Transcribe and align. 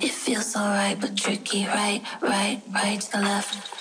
It 0.00 0.12
feels 0.12 0.54
alright, 0.56 1.00
but 1.00 1.16
tricky. 1.16 1.66
Right, 1.66 2.02
right, 2.22 2.60
right 2.72 3.00
to 3.00 3.10
the 3.12 3.18
left. 3.18 3.77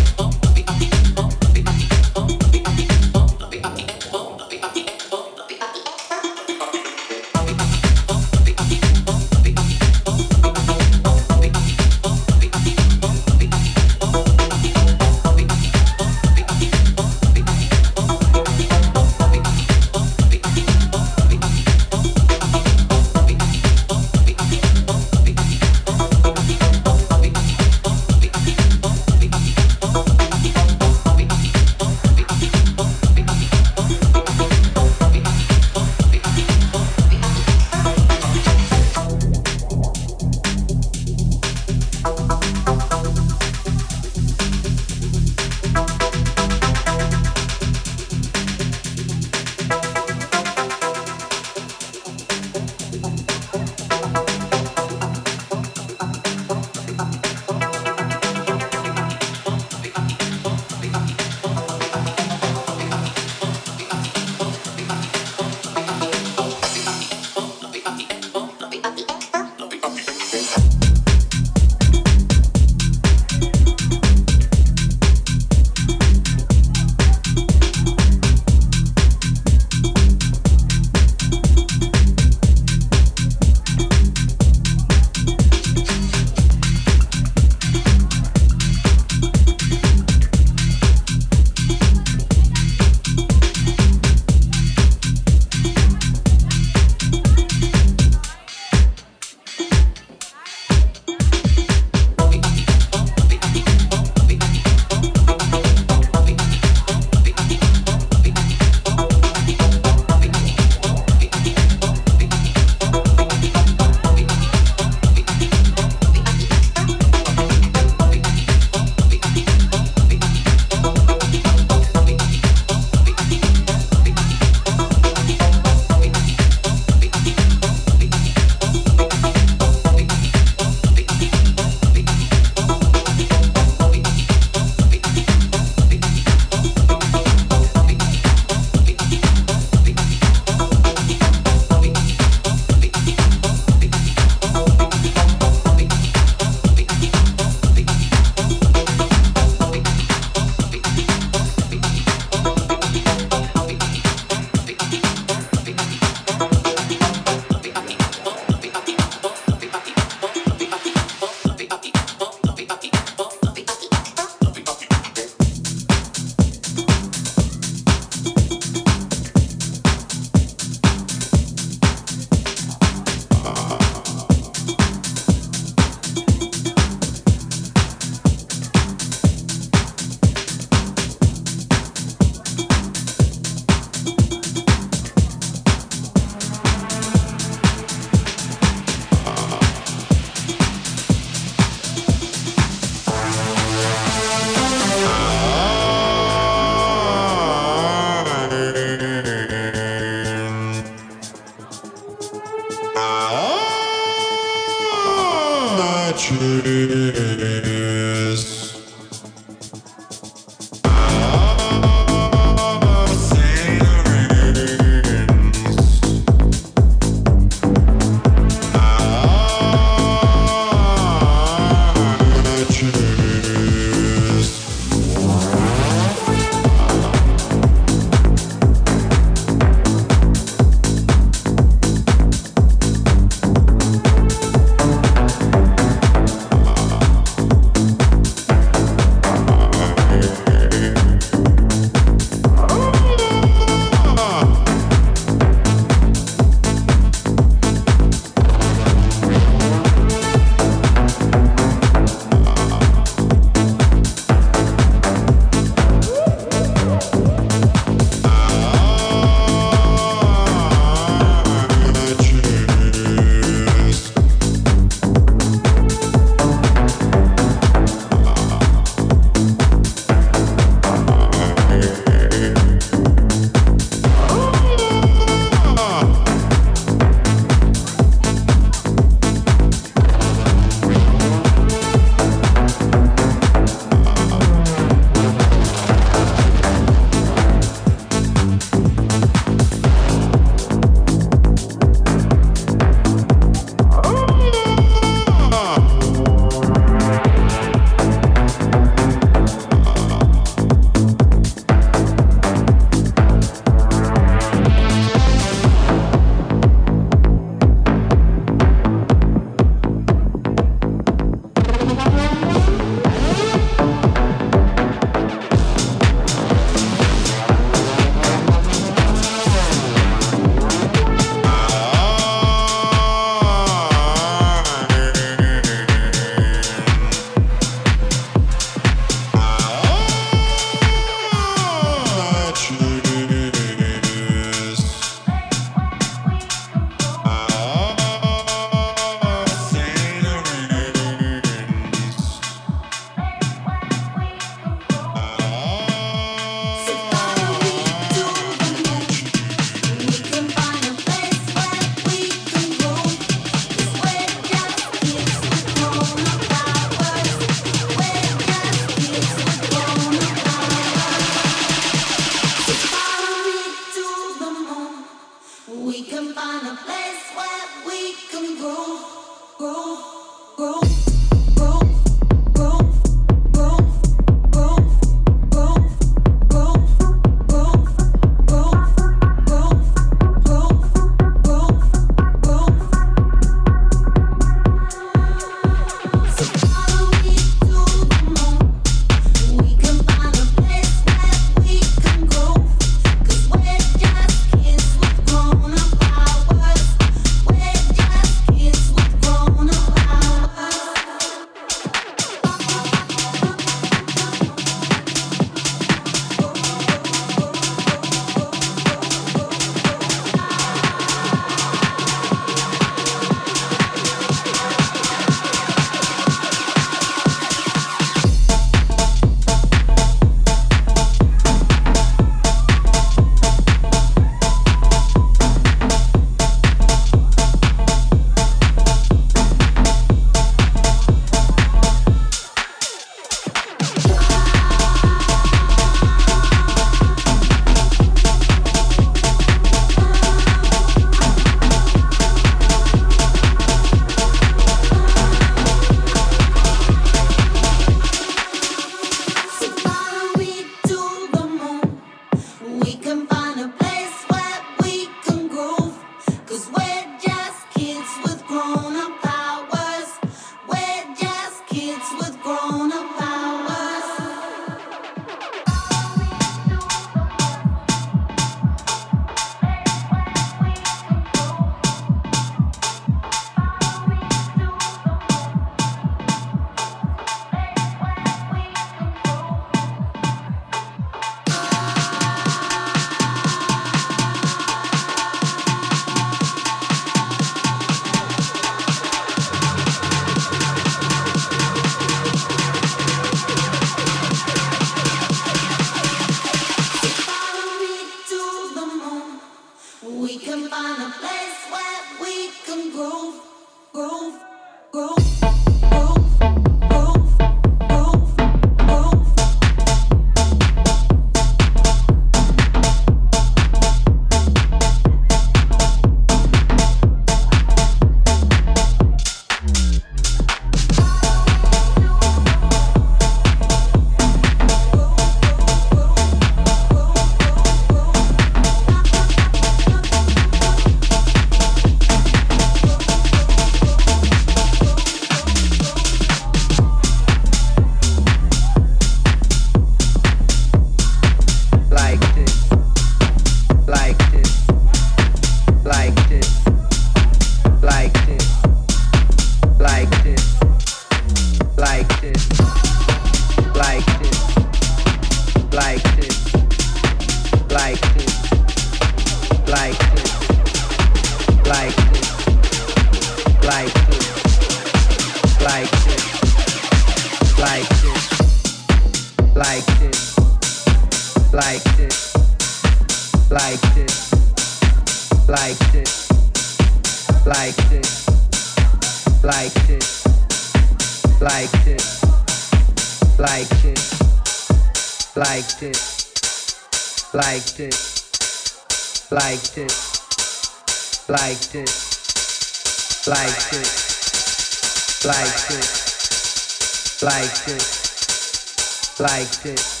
Like 597.22 597.64
this, 597.66 599.20
like 599.20 599.62
this. 599.62 600.00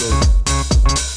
Move 0.00 1.11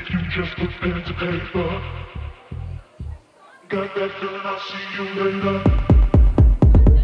if 0.00 0.10
you 0.10 0.20
just 0.30 0.56
put 0.56 0.70
pen 0.80 1.02
to 1.04 1.12
paper. 1.14 1.68
Got 3.68 3.94
that 3.94 4.10
feeling, 4.18 4.40
I'll 4.44 4.60
see 4.60 4.86
you 4.96 5.04
later. 5.20 5.56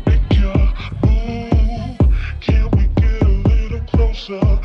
Make 0.07 0.39
your 0.39 0.57
move, 1.05 1.99
can 2.41 2.65
we 2.73 2.85
get 2.97 3.23
a 3.23 3.29
little 3.29 3.83
closer? 3.87 4.56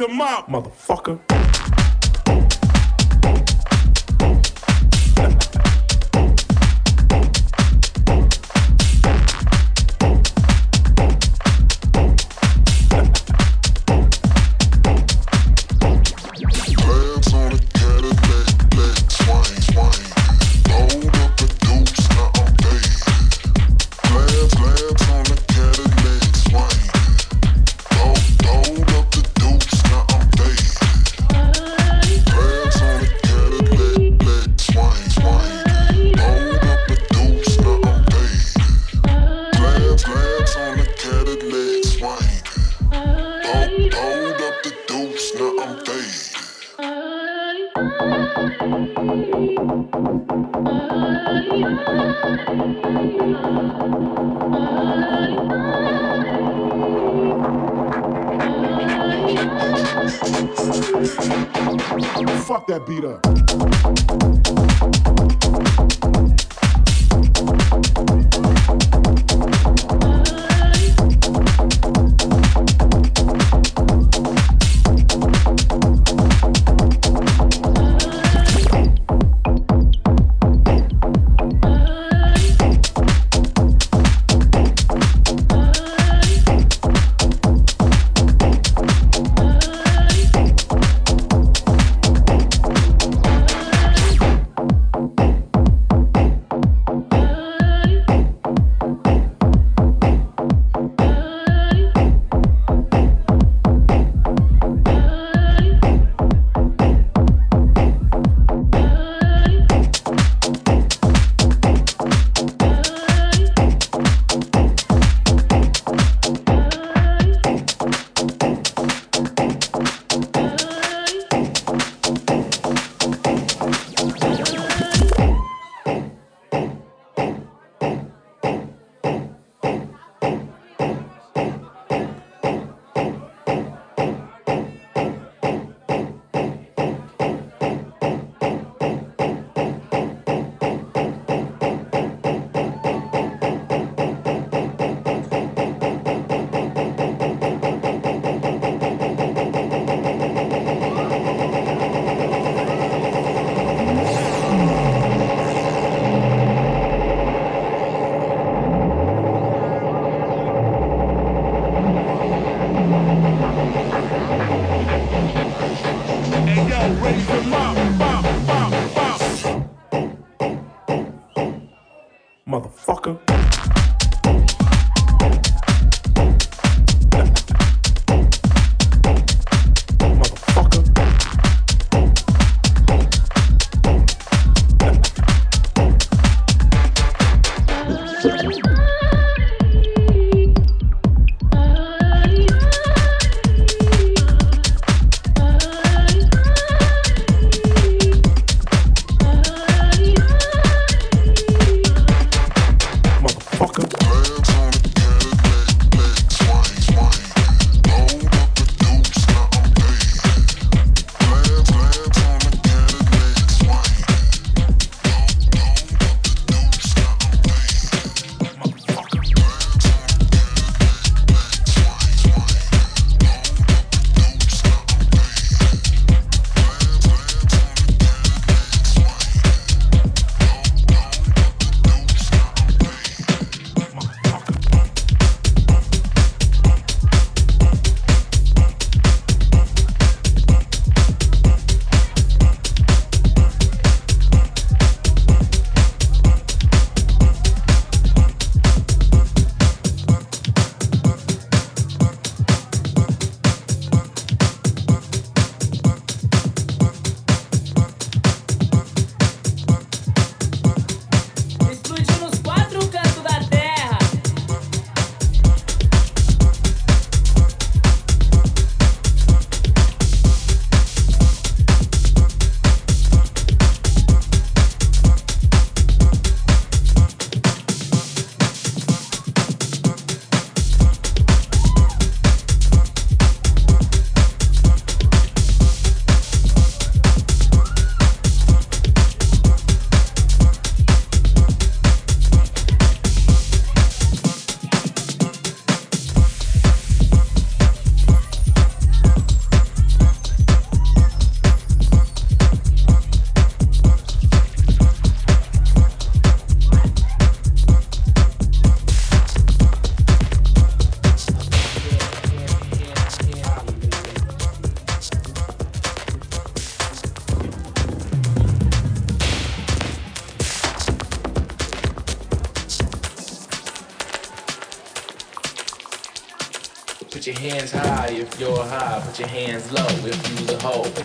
'Em 0.00 0.20
up, 0.20 0.48
motherfucker. 0.48 0.77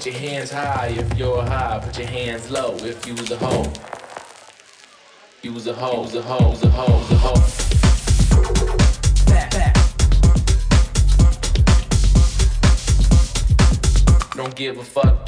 Put 0.03 0.11
your 0.11 0.19
hands 0.19 0.51
high 0.51 0.87
if 0.97 1.17
you're 1.17 1.41
high. 1.43 1.79
Put 1.81 1.97
your 1.97 2.07
hands 2.07 2.51
low 2.51 2.75
if 2.81 3.07
you 3.07 3.13
was 3.13 3.31
a 3.31 3.37
hoe. 3.37 3.71
You's 5.41 5.65
a 5.67 5.73
hoe, 5.73 6.03
you's 6.03 6.15
a 6.15 6.21
hoe, 6.21 6.49
you's 6.49 6.63
a 6.63 6.69
hoe, 6.69 6.99
you's 6.99 7.11
a 7.11 7.15
hoe. 7.15 7.41
Don't 14.35 14.55
give 14.57 14.77
a 14.77 14.83
fuck. 14.83 15.22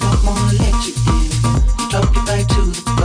don't 0.00 0.24
wanna 0.24 0.52
let 0.58 0.86
you 0.86 0.94
in. 1.14 1.30
Talk 1.90 2.14
you 2.14 2.24
back 2.24 2.46
to 2.48 2.60
the 2.62 2.99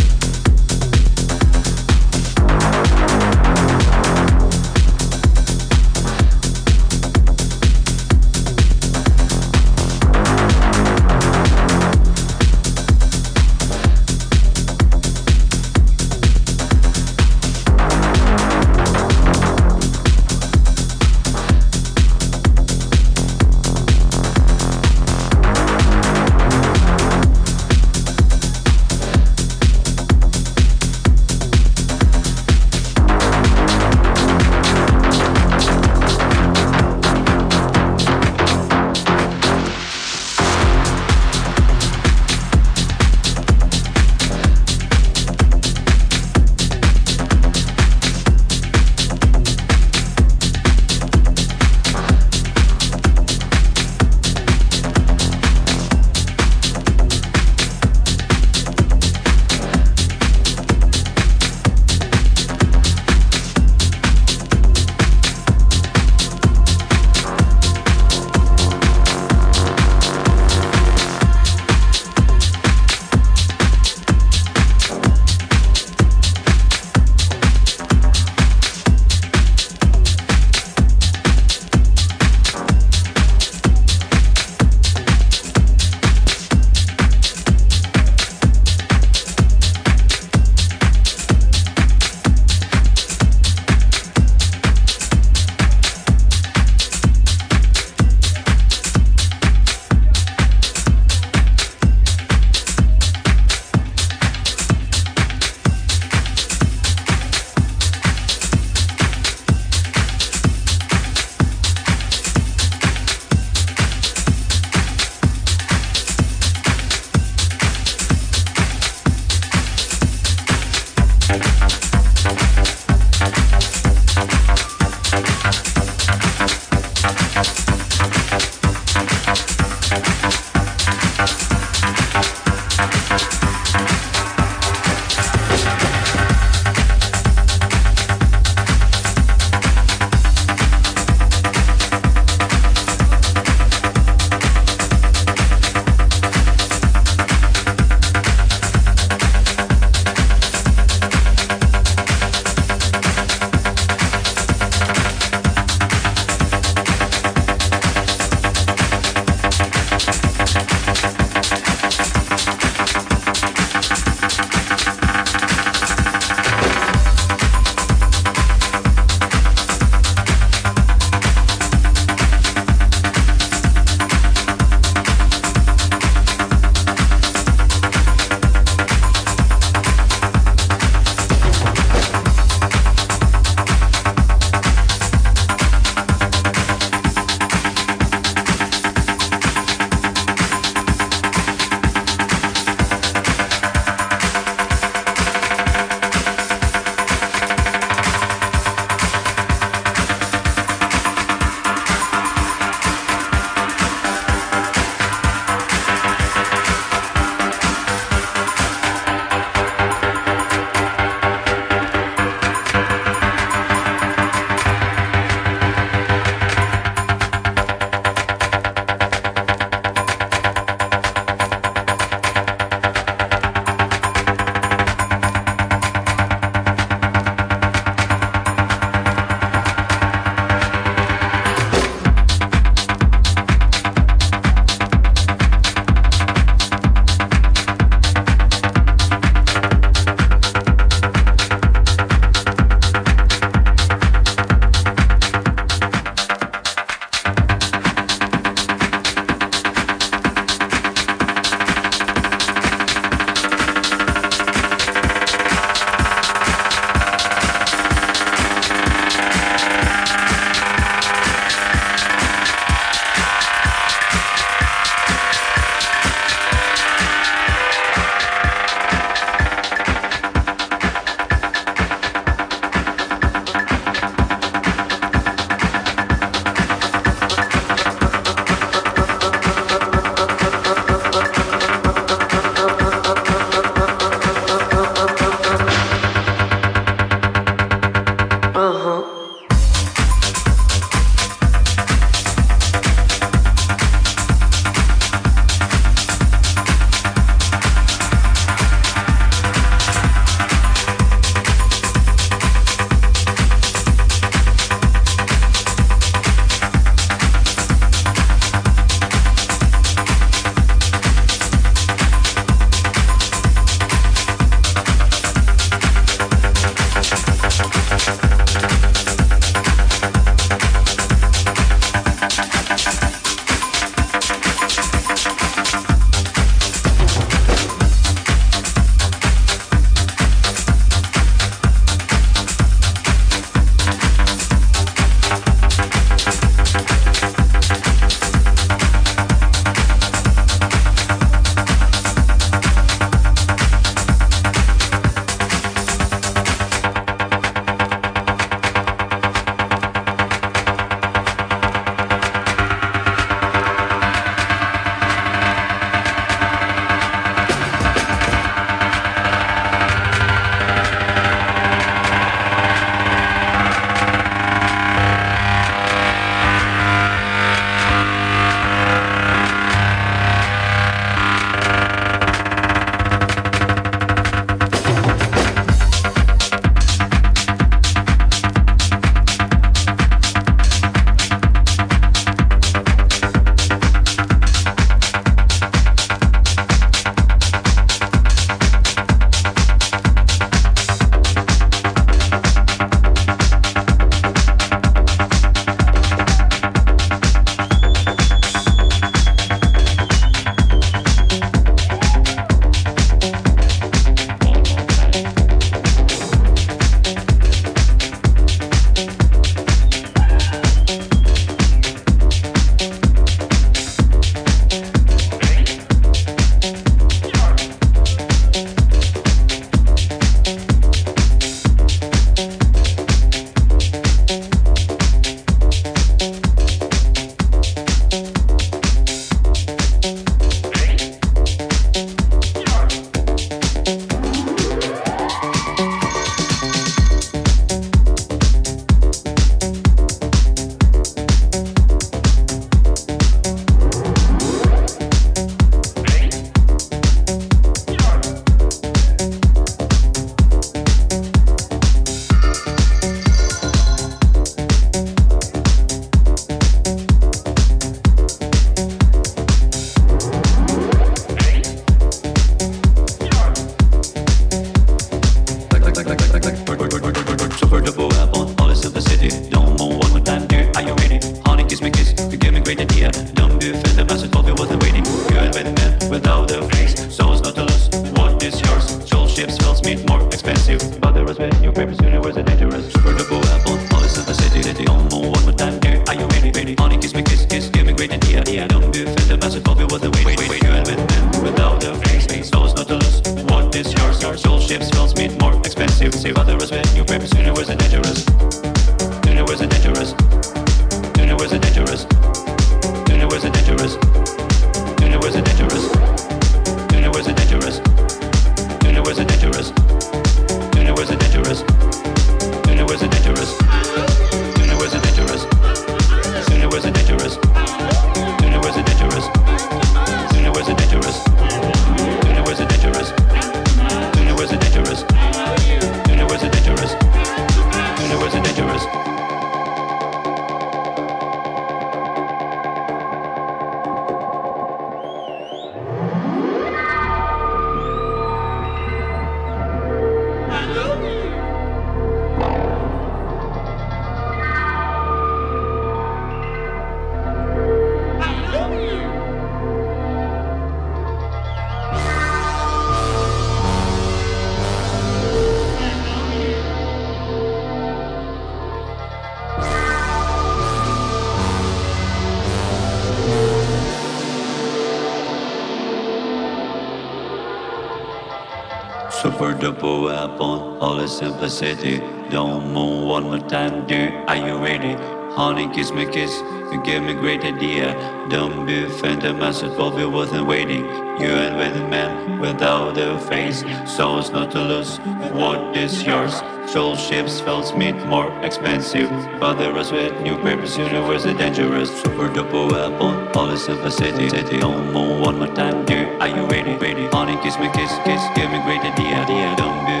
simplicity. 571.60 571.98
Don't 572.30 572.72
move 572.72 573.06
one 573.06 573.24
more 573.24 573.38
time, 573.38 573.86
dude. 573.86 574.14
Are 574.28 574.36
you 574.36 574.56
ready? 574.56 574.94
Honey, 575.34 575.68
kiss 575.74 575.92
me, 575.92 576.06
kiss. 576.06 576.34
You 576.72 576.80
gave 576.82 577.02
me 577.02 577.12
a 577.12 577.14
great 577.14 577.44
idea. 577.44 577.94
Don't 578.30 578.66
be 578.66 578.84
offended, 578.84 579.36
message 579.36 579.76
will 579.76 579.90
be 579.90 580.04
worth 580.04 580.32
in 580.32 580.46
waiting. 580.46 580.84
You 581.20 581.32
and 581.44 581.56
with 581.56 581.76
a 581.76 581.88
man 581.88 582.40
without 582.40 582.96
a 582.96 583.18
face, 583.18 583.62
souls 583.86 584.30
not 584.30 584.50
to 584.52 584.60
lose. 584.60 584.98
What 585.32 585.76
is 585.76 586.02
yours? 586.02 586.40
Soul 586.72 586.94
ships, 586.94 587.40
fells 587.40 587.74
meet 587.74 587.96
more 588.06 588.30
expensive. 588.44 589.10
But 589.40 589.54
there 589.54 589.76
is 589.76 589.90
with 589.90 590.20
new 590.20 590.36
papers, 590.36 590.78
universe 590.78 591.24
is 591.24 591.36
dangerous. 591.36 591.90
Super 592.00 592.28
duper 592.28 592.70
weapon, 592.70 593.26
all 593.36 593.50
is 593.50 593.64
simplicity. 593.64 594.28
City, 594.28 594.60
don't 594.60 594.92
move 594.92 595.20
one 595.20 595.38
more 595.38 595.48
time, 595.48 595.84
dude. 595.84 596.06
Are 596.22 596.28
you 596.28 596.46
ready? 596.46 596.74
Ready? 596.76 597.08
Honey, 597.08 597.36
kiss 597.42 597.58
me, 597.58 597.68
kiss, 597.74 597.90
kiss. 598.04 598.22
Give 598.36 598.48
me 598.52 598.62
great 598.62 598.82
idea. 598.82 599.16
idea. 599.18 599.56
Don't 599.56 599.84
be 599.84 600.00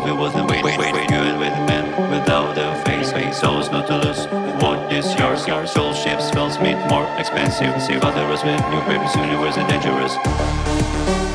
will 0.00 0.04
be 0.04 0.12
worth 0.12 0.36
in 0.36 0.46
waiting. 0.46 0.64
Wait, 0.64 0.78
wait, 0.78 0.92
wait. 0.92 1.10
You 1.10 1.16
and 1.16 1.40
with 1.40 1.52
a 1.52 1.64
man 1.64 2.10
without 2.10 2.58
a 2.58 2.84
face, 2.84 3.10
face, 3.12 3.40
souls 3.40 3.70
not 3.70 3.86
to 3.86 3.96
lose. 4.04 4.26
What 4.62 4.92
is 4.92 5.14
yours? 5.18 5.46
Your 5.46 5.66
soul 5.66 5.94
ships, 5.94 6.30
fells 6.30 6.58
meet 6.60 6.76
more 6.88 7.08
expensive. 7.18 7.72
See, 7.82 7.98
but 7.98 8.12
there 8.12 8.30
is 8.30 8.44
with 8.44 8.60
new 8.68 8.80
papers, 8.84 9.14
universe 9.16 9.56
is 9.56 9.66
dangerous. 9.66 10.12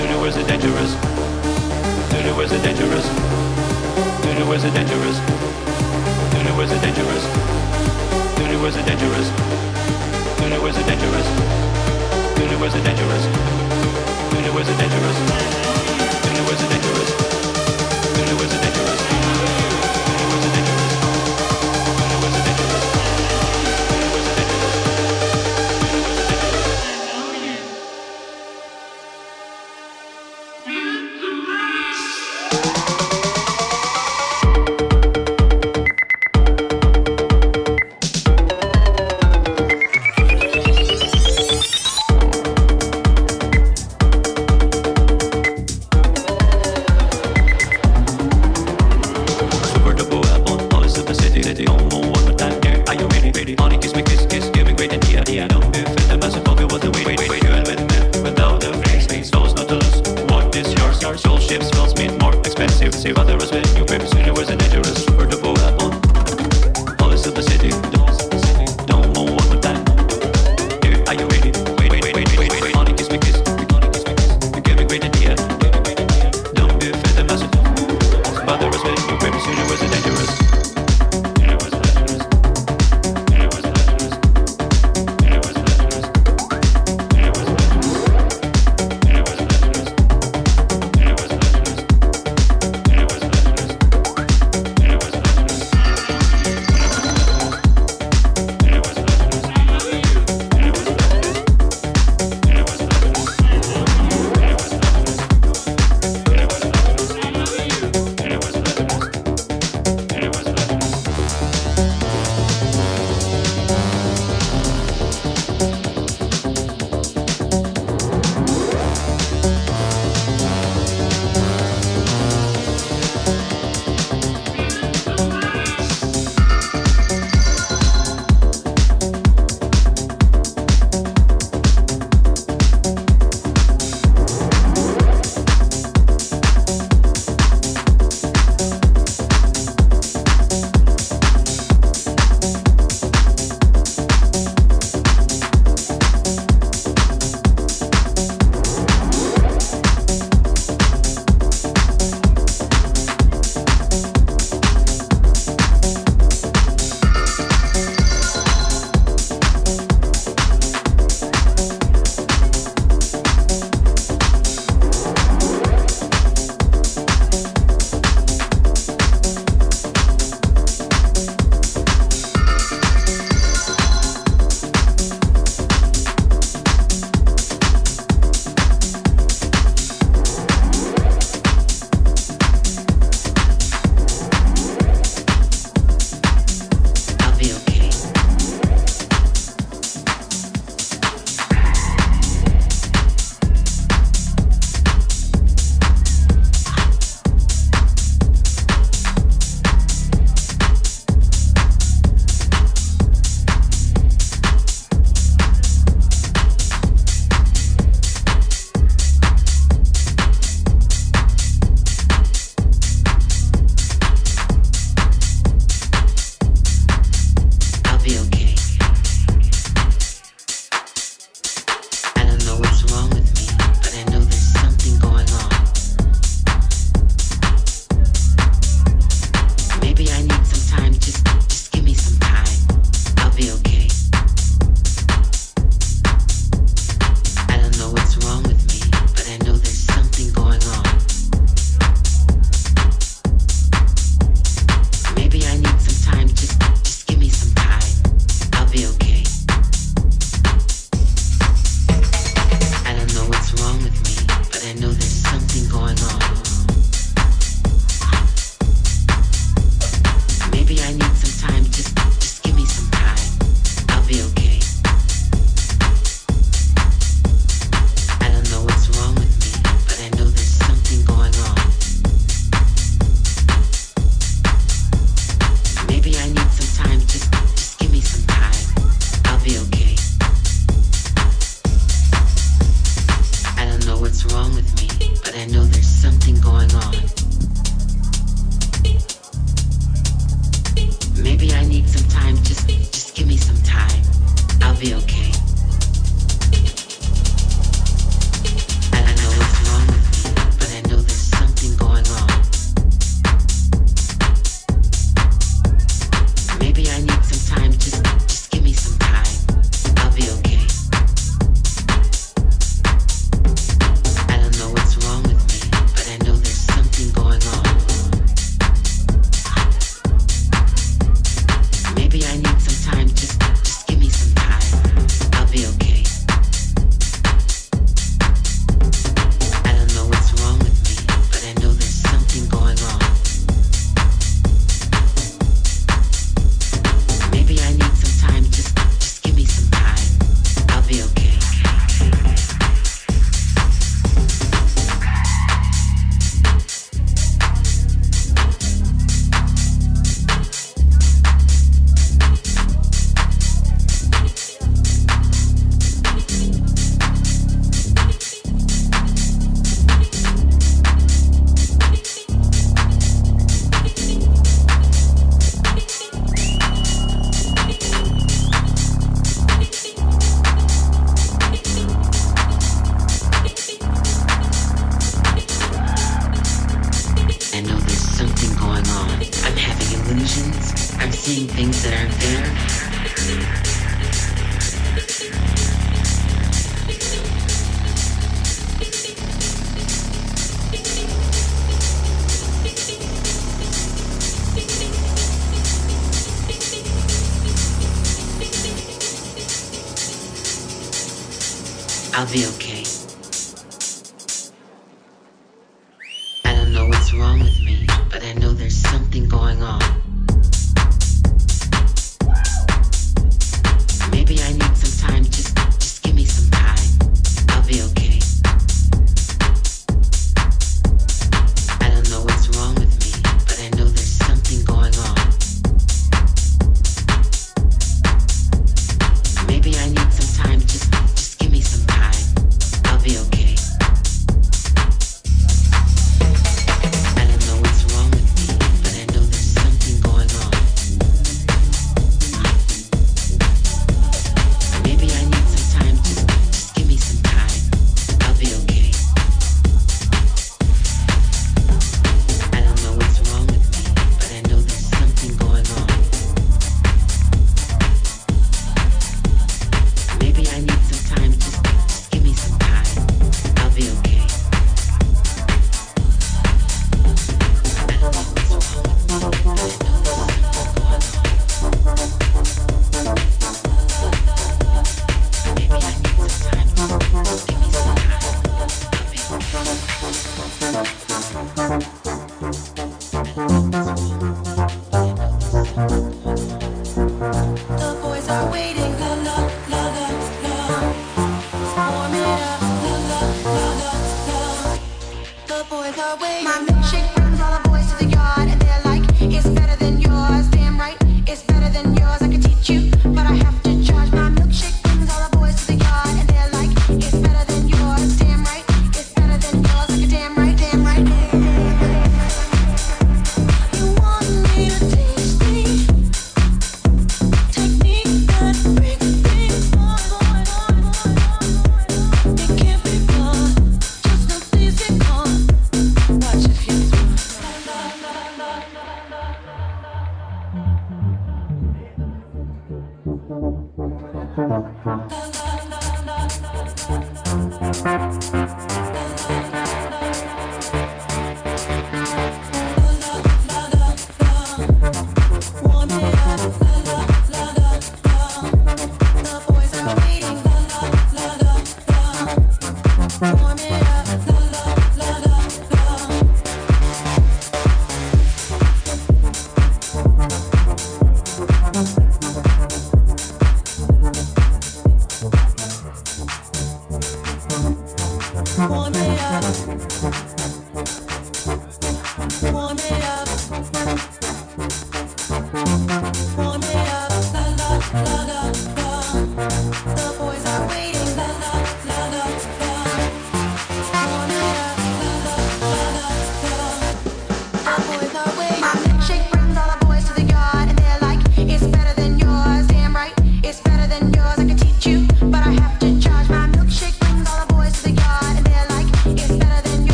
Universe 0.00 0.36
is 0.36 0.46
dangerous. 0.46 0.92
Universe 2.14 2.52
is 2.52 2.62
dangerous. 2.62 3.29
Universe 4.30 4.64
is 4.64 4.72
dangerous. 4.72 5.16
Universe 6.38 6.70
is 6.70 6.80
dangerous. 6.80 7.24
Universe 8.38 8.76
is 8.76 8.84
dangerous. 8.84 9.28
Universe 10.40 10.76
is 10.76 10.86
dangerous. 10.86 11.26
Universe 12.38 12.74
is 12.74 12.84
dangerous. 12.84 13.24
Universe 14.32 14.68
is 14.68 14.76
dangerous. 14.78 15.16
Universe 16.30 16.62
is 16.62 16.68
dangerous. 16.68 17.10
Universe 18.16 18.52
is 18.52 18.60
dangerous. 18.60 19.00
Dangerous. 19.00 19.19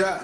Wanna 0.00 0.23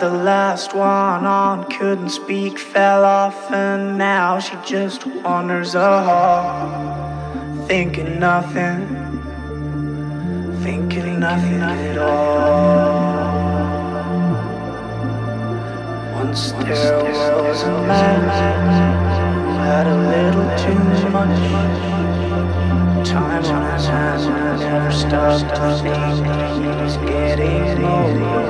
The 0.00 0.08
last 0.08 0.74
one 0.74 1.26
on, 1.26 1.62
couldn't 1.70 2.08
speak, 2.08 2.58
fell 2.58 3.04
off, 3.04 3.52
and 3.52 3.98
now 3.98 4.38
she 4.38 4.56
just 4.64 5.04
wanders 5.06 5.74
a 5.74 6.02
hall, 6.02 7.66
thinking 7.66 8.18
nothing, 8.18 8.86
thinking 10.62 11.20
nothing 11.20 11.60
at 11.60 11.98
all. 11.98 13.10
Once 16.14 16.52
there 16.52 17.04
was 17.04 17.62
a 17.64 17.82
man 17.86 18.22
who 19.44 19.52
had 19.68 19.86
a 19.86 19.98
little 20.14 20.48
too 20.64 21.10
much 21.10 21.38
time 23.06 23.44
on 23.44 23.74
his 23.74 23.86
hands 23.86 24.24
and 24.24 24.60
never 24.60 24.90
stopped 24.90 25.54
to 25.56 25.68
think 25.82 27.02
he 27.02 27.06
getting 27.06 27.84
old. 27.84 28.49